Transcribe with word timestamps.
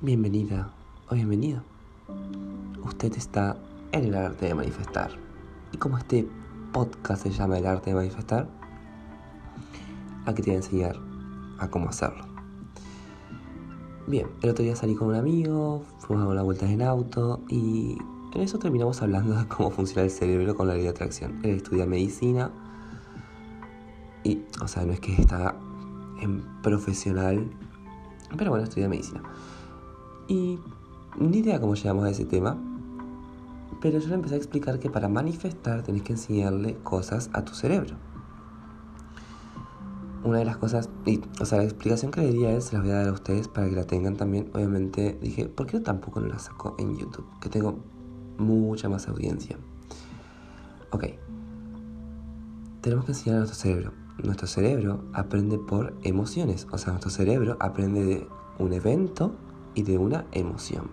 Bienvenida 0.00 0.72
o 1.08 1.14
bienvenido. 1.14 1.62
Usted 2.84 3.16
está 3.16 3.56
en 3.92 4.04
el 4.06 4.14
arte 4.14 4.46
de 4.46 4.54
manifestar. 4.54 5.10
Y 5.72 5.76
como 5.76 5.98
este 5.98 6.28
podcast 6.72 7.22
se 7.22 7.30
llama 7.30 7.58
El 7.58 7.66
arte 7.66 7.90
de 7.90 7.96
manifestar, 7.96 8.48
aquí 10.26 10.42
te 10.42 10.50
voy 10.50 10.54
a 10.54 10.56
enseñar 10.56 10.96
a 11.58 11.68
cómo 11.68 11.88
hacerlo. 11.88 12.24
Bien, 14.06 14.26
el 14.42 14.50
otro 14.50 14.64
día 14.64 14.74
salí 14.74 14.94
con 14.94 15.08
un 15.08 15.14
amigo, 15.14 15.84
fuimos 16.00 16.24
a 16.24 16.26
dar 16.26 16.34
una 16.34 16.42
vuelta 16.42 16.68
en 16.68 16.82
auto 16.82 17.40
y 17.48 17.96
en 18.34 18.40
eso 18.40 18.58
terminamos 18.58 19.00
hablando 19.02 19.36
de 19.36 19.46
cómo 19.46 19.70
funciona 19.70 20.02
el 20.02 20.10
cerebro 20.10 20.56
con 20.56 20.66
la 20.66 20.74
ley 20.74 20.82
de 20.82 20.88
atracción. 20.88 21.38
Él 21.44 21.56
estudia 21.56 21.86
medicina 21.86 22.50
y, 24.24 24.42
o 24.60 24.66
sea, 24.66 24.84
no 24.84 24.92
es 24.92 25.00
que 25.00 25.14
está 25.14 25.54
en 26.20 26.42
profesional, 26.62 27.50
pero 28.36 28.50
bueno, 28.50 28.64
estudia 28.64 28.88
medicina. 28.88 29.22
Y 30.28 30.58
ni 31.18 31.38
idea 31.38 31.60
cómo 31.60 31.74
llegamos 31.74 32.04
a 32.04 32.10
ese 32.10 32.24
tema, 32.24 32.56
pero 33.80 33.98
yo 33.98 34.08
le 34.08 34.14
empecé 34.14 34.34
a 34.34 34.38
explicar 34.38 34.78
que 34.78 34.90
para 34.90 35.08
manifestar 35.08 35.82
tenés 35.82 36.02
que 36.02 36.12
enseñarle 36.12 36.76
cosas 36.82 37.30
a 37.32 37.44
tu 37.44 37.54
cerebro. 37.54 37.96
Una 40.24 40.38
de 40.38 40.44
las 40.44 40.56
cosas, 40.56 40.88
y, 41.04 41.20
o 41.40 41.44
sea, 41.44 41.58
la 41.58 41.64
explicación 41.64 42.12
que 42.12 42.20
le 42.20 42.28
diría 42.28 42.52
es, 42.52 42.66
se 42.66 42.74
las 42.74 42.84
voy 42.84 42.92
a 42.92 42.98
dar 42.98 43.08
a 43.08 43.12
ustedes 43.12 43.48
para 43.48 43.68
que 43.68 43.74
la 43.74 43.84
tengan 43.84 44.16
también. 44.16 44.50
Obviamente 44.54 45.18
dije, 45.20 45.48
¿por 45.48 45.66
qué 45.66 45.80
tampoco 45.80 46.20
la 46.20 46.38
saco 46.38 46.76
en 46.78 46.96
YouTube? 46.96 47.26
Que 47.40 47.48
tengo 47.48 47.80
mucha 48.38 48.88
más 48.88 49.08
audiencia. 49.08 49.58
Ok. 50.92 51.06
Tenemos 52.82 53.04
que 53.04 53.12
enseñar 53.12 53.36
a 53.36 53.38
nuestro 53.40 53.58
cerebro. 53.58 54.01
Nuestro 54.22 54.46
cerebro 54.46 55.04
aprende 55.12 55.58
por 55.58 55.94
emociones. 56.02 56.66
O 56.70 56.78
sea, 56.78 56.92
nuestro 56.92 57.10
cerebro 57.10 57.56
aprende 57.60 58.04
de 58.04 58.28
un 58.58 58.72
evento 58.72 59.32
y 59.74 59.82
de 59.82 59.98
una 59.98 60.26
emoción. 60.32 60.90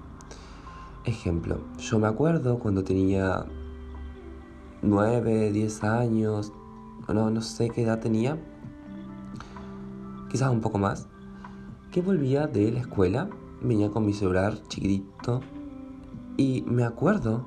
Ejemplo, 1.06 1.60
yo 1.78 2.00
me 2.00 2.08
acuerdo 2.08 2.60
cuando 2.60 2.84
tenía 2.84 3.46
9, 4.82 5.52
10 5.52 5.84
años, 5.84 6.54
no, 7.08 7.30
no 7.30 7.42
sé 7.42 7.70
qué 7.70 7.84
edad 7.84 8.00
tenía, 8.00 8.38
quizás 10.30 10.52
un 10.52 10.62
poco 10.62 10.78
más, 10.78 11.08
que 11.92 12.02
volvía 12.02 12.48
de 12.48 12.72
la 12.72 12.80
escuela, 12.80 13.30
venía 13.62 13.90
con 13.90 14.06
mi 14.06 14.14
celular 14.14 14.62
chiquitito 14.68 15.42
y 16.38 16.64
me 16.68 16.84
acuerdo 16.84 17.46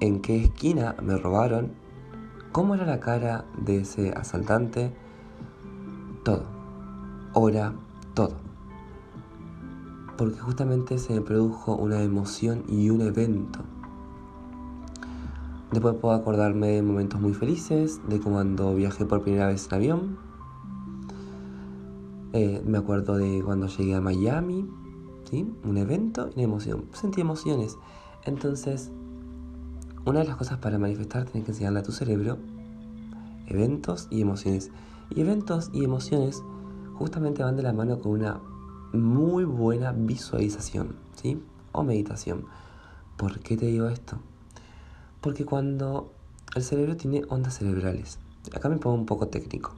en 0.00 0.20
qué 0.20 0.44
esquina 0.44 0.96
me 1.02 1.16
robaron, 1.16 1.72
cómo 2.56 2.74
era 2.74 2.86
la 2.86 3.00
cara 3.00 3.44
de 3.58 3.80
ese 3.80 4.12
asaltante, 4.12 4.90
todo, 6.24 6.46
hora, 7.34 7.74
todo 8.14 8.32
porque 10.16 10.38
justamente 10.38 10.96
se 10.96 11.20
produjo 11.20 11.76
una 11.76 12.02
emoción 12.02 12.64
y 12.66 12.88
un 12.88 13.02
evento. 13.02 13.58
Después 15.70 15.96
puedo 15.96 16.14
acordarme 16.14 16.68
de 16.68 16.82
momentos 16.82 17.20
muy 17.20 17.34
felices, 17.34 18.00
de 18.08 18.20
cuando 18.20 18.74
viajé 18.74 19.04
por 19.04 19.20
primera 19.20 19.48
vez 19.48 19.66
en 19.66 19.74
avión. 19.74 20.18
Eh, 22.32 22.62
me 22.64 22.78
acuerdo 22.78 23.18
de 23.18 23.42
cuando 23.44 23.66
llegué 23.66 23.96
a 23.96 24.00
Miami, 24.00 24.66
¿sí? 25.30 25.46
un 25.62 25.76
evento 25.76 26.30
y 26.30 26.36
una 26.36 26.42
emoción. 26.44 26.86
Sentí 26.94 27.20
emociones. 27.20 27.76
Entonces, 28.24 28.90
una 30.06 30.20
de 30.20 30.26
las 30.26 30.36
cosas 30.36 30.58
para 30.58 30.78
manifestar 30.78 31.24
tienes 31.24 31.44
que 31.44 31.50
enseñarle 31.50 31.80
a 31.80 31.82
tu 31.82 31.90
cerebro 31.90 32.38
eventos 33.48 34.06
y 34.08 34.20
emociones. 34.20 34.70
Y 35.10 35.20
eventos 35.20 35.70
y 35.72 35.84
emociones 35.84 36.42
justamente 36.94 37.42
van 37.42 37.56
de 37.56 37.64
la 37.64 37.72
mano 37.72 37.98
con 37.98 38.12
una 38.12 38.40
muy 38.92 39.44
buena 39.44 39.92
visualización, 39.92 40.94
¿sí? 41.20 41.42
O 41.72 41.82
meditación. 41.82 42.44
¿Por 43.16 43.40
qué 43.40 43.56
te 43.56 43.66
digo 43.66 43.88
esto? 43.88 44.18
Porque 45.20 45.44
cuando 45.44 46.12
el 46.54 46.62
cerebro 46.62 46.96
tiene 46.96 47.22
ondas 47.28 47.58
cerebrales, 47.58 48.20
acá 48.54 48.68
me 48.68 48.76
pongo 48.76 48.96
un 48.96 49.06
poco 49.06 49.26
técnico. 49.26 49.74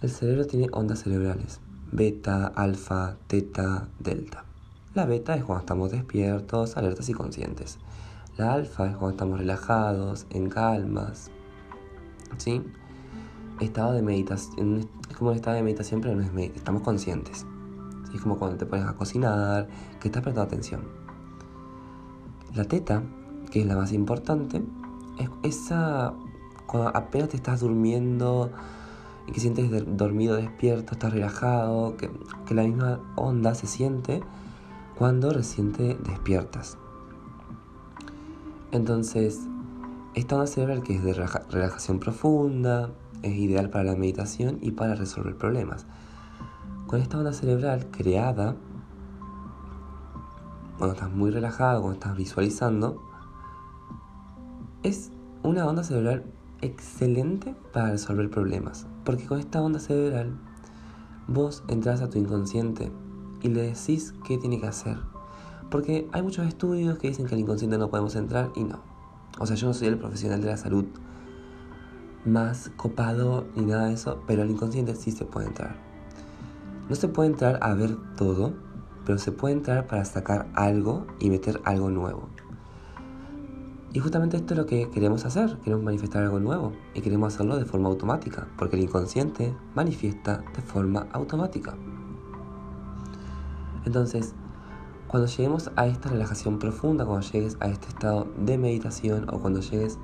El 0.00 0.10
cerebro 0.10 0.46
tiene 0.46 0.68
ondas 0.72 1.00
cerebrales, 1.00 1.60
beta, 1.92 2.46
alfa, 2.46 3.16
teta, 3.26 3.88
delta. 3.98 4.44
La 4.94 5.04
beta 5.04 5.36
es 5.36 5.44
cuando 5.44 5.60
estamos 5.60 5.90
despiertos, 5.90 6.78
alertas 6.78 7.10
y 7.10 7.12
conscientes. 7.12 7.78
La 8.36 8.52
alfa 8.52 8.84
es 8.86 8.96
cuando 8.96 9.10
estamos 9.12 9.38
relajados, 9.38 10.26
en 10.28 10.50
calmas. 10.50 11.30
¿Sí? 12.36 12.62
Estado 13.60 13.94
de 13.94 14.02
meditación, 14.02 14.86
es 15.08 15.16
como 15.16 15.30
un 15.30 15.36
estado 15.36 15.56
de 15.56 15.62
meditación, 15.62 16.02
pero 16.02 16.14
no 16.14 16.22
es 16.22 16.32
meditación, 16.34 16.58
estamos 16.58 16.82
conscientes. 16.82 17.46
Es 18.14 18.20
como 18.20 18.38
cuando 18.38 18.58
te 18.58 18.66
pones 18.66 18.84
a 18.84 18.92
cocinar, 18.94 19.68
que 20.00 20.08
estás 20.08 20.22
prestando 20.22 20.42
atención. 20.42 20.82
La 22.54 22.64
teta, 22.64 23.02
que 23.50 23.62
es 23.62 23.66
la 23.66 23.76
más 23.76 23.92
importante, 23.92 24.62
es 25.18 25.30
esa 25.42 26.12
cuando 26.66 26.94
apenas 26.94 27.30
te 27.30 27.36
estás 27.36 27.60
durmiendo 27.60 28.50
y 29.26 29.32
que 29.32 29.40
sientes 29.40 29.70
dormido, 29.96 30.36
despierto, 30.36 30.92
estás 30.92 31.12
relajado, 31.12 31.96
que, 31.96 32.10
la 32.54 32.64
misma 32.64 33.00
onda 33.16 33.54
se 33.54 33.66
siente 33.66 34.22
cuando 34.98 35.30
recién 35.30 35.72
despiertas. 35.72 36.76
Entonces, 38.76 39.40
esta 40.14 40.36
onda 40.36 40.46
cerebral 40.46 40.82
que 40.82 40.94
es 40.96 41.02
de 41.02 41.12
relajación 41.14 41.98
profunda, 41.98 42.90
es 43.22 43.34
ideal 43.34 43.70
para 43.70 43.84
la 43.84 43.96
meditación 43.96 44.58
y 44.60 44.72
para 44.72 44.94
resolver 44.94 45.36
problemas 45.36 45.86
con 46.86 47.00
esta 47.00 47.18
onda 47.18 47.32
cerebral 47.32 47.86
creada, 47.90 48.56
cuando 50.78 50.94
estás 50.94 51.10
muy 51.10 51.30
relajado, 51.30 51.80
cuando 51.80 51.98
estás 51.98 52.16
visualizando, 52.16 53.02
es 54.82 55.10
una 55.42 55.66
onda 55.66 55.82
cerebral 55.82 56.24
excelente 56.60 57.54
para 57.72 57.90
resolver 57.90 58.30
problemas. 58.30 58.86
Porque 59.04 59.26
con 59.26 59.40
esta 59.40 59.62
onda 59.62 59.80
cerebral 59.80 60.38
vos 61.26 61.64
entras 61.68 62.02
a 62.02 62.08
tu 62.08 62.18
inconsciente 62.18 62.92
y 63.42 63.48
le 63.48 63.62
decís 63.62 64.14
qué 64.24 64.38
tiene 64.38 64.60
que 64.60 64.66
hacer. 64.68 64.98
Porque 65.70 66.08
hay 66.12 66.22
muchos 66.22 66.46
estudios 66.46 66.98
que 66.98 67.08
dicen 67.08 67.26
que 67.26 67.34
al 67.34 67.40
inconsciente 67.40 67.78
no 67.78 67.90
podemos 67.90 68.14
entrar 68.16 68.50
y 68.54 68.64
no. 68.64 68.80
O 69.38 69.46
sea, 69.46 69.56
yo 69.56 69.66
no 69.66 69.74
soy 69.74 69.88
el 69.88 69.98
profesional 69.98 70.40
de 70.40 70.46
la 70.46 70.56
salud 70.56 70.86
más 72.24 72.70
copado 72.76 73.46
ni 73.54 73.64
nada 73.64 73.86
de 73.86 73.94
eso, 73.94 74.22
pero 74.26 74.42
al 74.42 74.50
inconsciente 74.50 74.94
sí 74.96 75.12
se 75.12 75.24
puede 75.24 75.46
entrar. 75.46 75.76
No 76.88 76.94
se 76.94 77.08
puede 77.08 77.30
entrar 77.30 77.58
a 77.62 77.74
ver 77.74 77.96
todo, 78.16 78.54
pero 79.04 79.18
se 79.18 79.32
puede 79.32 79.54
entrar 79.54 79.86
para 79.86 80.04
sacar 80.04 80.48
algo 80.54 81.06
y 81.18 81.30
meter 81.30 81.60
algo 81.64 81.90
nuevo. 81.90 82.28
Y 83.92 83.98
justamente 83.98 84.36
esto 84.36 84.54
es 84.54 84.58
lo 84.58 84.66
que 84.66 84.90
queremos 84.90 85.24
hacer, 85.24 85.56
queremos 85.64 85.84
manifestar 85.84 86.22
algo 86.22 86.38
nuevo 86.38 86.72
y 86.92 87.00
queremos 87.00 87.32
hacerlo 87.32 87.56
de 87.56 87.64
forma 87.64 87.88
automática, 87.88 88.46
porque 88.58 88.76
el 88.76 88.82
inconsciente 88.82 89.56
manifiesta 89.74 90.44
de 90.54 90.62
forma 90.62 91.06
automática. 91.12 91.74
Entonces, 93.86 94.34
cuando 95.08 95.28
lleguemos 95.28 95.70
a 95.76 95.86
esta 95.86 96.08
relajación 96.08 96.58
profunda, 96.58 97.04
cuando 97.04 97.26
llegues 97.26 97.56
a 97.60 97.68
este 97.68 97.88
estado 97.88 98.26
de 98.38 98.58
meditación 98.58 99.26
o 99.30 99.38
cuando 99.38 99.60
llegues, 99.60 99.98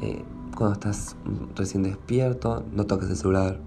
eh, 0.00 0.24
cuando 0.56 0.74
estás 0.74 1.16
recién 1.54 1.82
despierto, 1.82 2.64
no 2.72 2.84
toques 2.86 3.08
el 3.08 3.16
celular, 3.16 3.60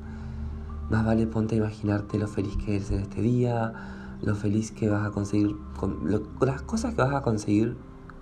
más 0.90 1.06
vale 1.06 1.26
ponte 1.28 1.56
a 1.56 1.58
imaginarte 1.60 2.20
lo 2.20 2.28
feliz 2.28 2.58
que 2.58 2.76
eres 2.76 2.92
en 2.92 3.00
este 3.00 3.22
día, 3.22 3.74
lo 4.22 4.36
feliz 4.36 4.72
que 4.72 4.90
vas 4.90 5.08
a 5.08 5.12
conseguir, 5.12 5.56
con, 5.80 6.00
las 6.42 6.62
cosas 6.62 6.94
que 6.94 7.02
vas 7.02 7.14
a 7.14 7.22
conseguir 7.22 7.76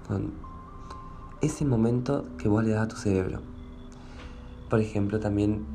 con 0.07 0.31
ese 1.41 1.65
momento 1.65 2.25
que 2.37 2.47
vos 2.47 2.63
le 2.63 2.71
das 2.71 2.83
a 2.83 2.87
tu 2.87 2.95
cerebro. 2.95 3.39
Por 4.69 4.79
ejemplo, 4.79 5.19
también 5.19 5.65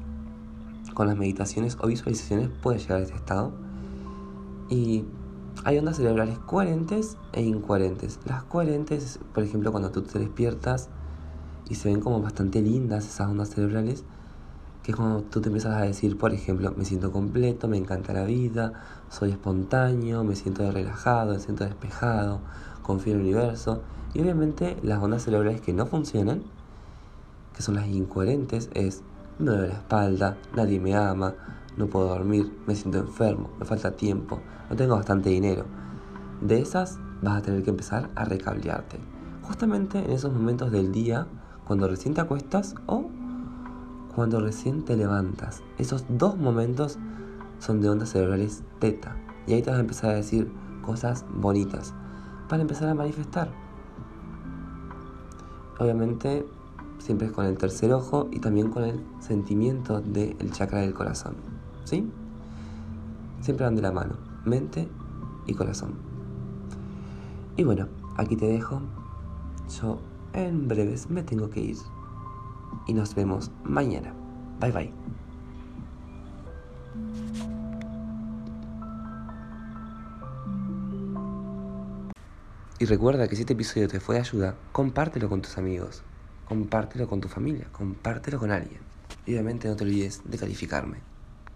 con 0.94 1.06
las 1.06 1.16
meditaciones 1.16 1.76
o 1.80 1.86
visualizaciones 1.86 2.48
puedes 2.62 2.82
llegar 2.82 3.00
a 3.00 3.02
este 3.02 3.14
estado. 3.14 3.52
Y 4.70 5.04
hay 5.64 5.78
ondas 5.78 5.96
cerebrales 5.96 6.38
coherentes 6.38 7.16
e 7.32 7.42
incoherentes. 7.42 8.20
Las 8.24 8.44
coherentes, 8.44 9.18
por 9.34 9.42
ejemplo, 9.42 9.70
cuando 9.70 9.90
tú 9.90 10.02
te 10.02 10.18
despiertas 10.18 10.88
y 11.68 11.74
se 11.74 11.88
ven 11.88 12.00
como 12.00 12.20
bastante 12.20 12.62
lindas 12.62 13.06
esas 13.06 13.28
ondas 13.28 13.50
cerebrales, 13.50 14.04
que 14.82 14.92
es 14.92 14.96
cuando 14.96 15.22
tú 15.22 15.40
te 15.40 15.48
empiezas 15.48 15.76
a 15.76 15.82
decir, 15.82 16.16
por 16.16 16.32
ejemplo, 16.32 16.72
me 16.76 16.84
siento 16.84 17.12
completo, 17.12 17.68
me 17.68 17.76
encanta 17.76 18.12
la 18.12 18.24
vida, 18.24 18.72
soy 19.10 19.30
espontáneo, 19.30 20.24
me 20.24 20.36
siento 20.36 20.70
relajado, 20.70 21.34
me 21.34 21.40
siento 21.40 21.64
despejado, 21.64 22.40
confío 22.82 23.14
en 23.14 23.20
el 23.20 23.26
universo. 23.26 23.82
Y 24.14 24.20
obviamente 24.20 24.76
las 24.82 25.02
ondas 25.02 25.24
cerebrales 25.24 25.60
que 25.60 25.72
no 25.72 25.86
funcionan, 25.86 26.42
que 27.54 27.62
son 27.62 27.74
las 27.74 27.88
incoherentes, 27.88 28.70
es 28.74 29.02
me 29.38 29.46
duele 29.46 29.68
la 29.68 29.74
espalda, 29.74 30.36
nadie 30.54 30.80
me 30.80 30.94
ama, 30.94 31.34
no 31.76 31.86
puedo 31.86 32.08
dormir, 32.08 32.52
me 32.66 32.74
siento 32.74 32.98
enfermo, 32.98 33.50
me 33.58 33.64
falta 33.64 33.92
tiempo, 33.92 34.40
no 34.68 34.76
tengo 34.76 34.96
bastante 34.96 35.30
dinero. 35.30 35.64
De 36.40 36.60
esas 36.60 36.98
vas 37.22 37.38
a 37.38 37.42
tener 37.42 37.62
que 37.62 37.70
empezar 37.70 38.10
a 38.14 38.24
recablearte. 38.24 38.98
Justamente 39.42 39.98
en 39.98 40.10
esos 40.10 40.32
momentos 40.32 40.70
del 40.70 40.92
día, 40.92 41.26
cuando 41.64 41.88
recién 41.88 42.14
te 42.14 42.20
acuestas 42.20 42.74
o 42.86 43.10
cuando 44.14 44.40
recién 44.40 44.84
te 44.84 44.96
levantas. 44.96 45.62
Esos 45.78 46.04
dos 46.08 46.36
momentos 46.36 46.98
son 47.60 47.80
de 47.80 47.88
ondas 47.88 48.10
cerebrales 48.10 48.62
teta. 48.78 49.16
Y 49.46 49.54
ahí 49.54 49.62
te 49.62 49.70
vas 49.70 49.78
a 49.78 49.82
empezar 49.82 50.10
a 50.10 50.14
decir 50.14 50.50
cosas 50.82 51.24
bonitas 51.32 51.94
para 52.48 52.62
empezar 52.62 52.88
a 52.88 52.94
manifestar. 52.94 53.50
Obviamente 55.78 56.46
siempre 56.98 57.28
es 57.28 57.32
con 57.32 57.46
el 57.46 57.56
tercer 57.56 57.92
ojo 57.92 58.28
y 58.30 58.40
también 58.40 58.70
con 58.70 58.84
el 58.84 59.00
sentimiento 59.20 60.00
del 60.00 60.52
chakra 60.52 60.80
del 60.80 60.94
corazón. 60.94 61.34
¿Sí? 61.84 62.10
Siempre 63.40 63.64
van 63.64 63.76
de 63.76 63.82
la 63.82 63.92
mano, 63.92 64.16
mente 64.44 64.88
y 65.46 65.54
corazón. 65.54 65.94
Y 67.56 67.64
bueno, 67.64 67.88
aquí 68.16 68.36
te 68.36 68.46
dejo. 68.46 68.80
Yo 69.80 69.98
en 70.32 70.68
breves 70.68 71.10
me 71.10 71.22
tengo 71.22 71.50
que 71.50 71.60
ir. 71.60 71.76
Y 72.86 72.94
nos 72.94 73.14
vemos 73.14 73.50
mañana. 73.64 74.12
Bye 74.60 74.72
bye. 74.72 74.92
Y 82.80 82.84
recuerda 82.84 83.26
que 83.26 83.34
si 83.34 83.42
este 83.42 83.54
episodio 83.54 83.88
te 83.88 83.98
fue 83.98 84.14
de 84.14 84.20
ayuda, 84.20 84.54
compártelo 84.70 85.28
con 85.28 85.42
tus 85.42 85.58
amigos, 85.58 86.04
compártelo 86.48 87.06
con 87.06 87.20
tu 87.20 87.28
familia, 87.28 87.66
compártelo 87.70 88.38
con 88.38 88.50
alguien. 88.50 88.80
Y 89.26 89.34
obviamente 89.34 89.68
no 89.68 89.76
te 89.76 89.84
olvides 89.84 90.22
de 90.24 90.38
calificarme. 90.38 91.07